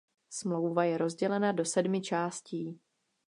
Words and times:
Smlouva 0.29 0.83
je 0.83 0.97
rozdělena 0.97 1.51
do 1.51 1.65
sedmi 1.65 2.01
částí. 2.01 2.79